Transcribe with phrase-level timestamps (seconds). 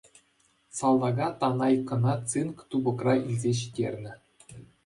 [0.77, 4.13] Салтака Танайкӑна цинк тупӑкра илсе ҫитернӗ.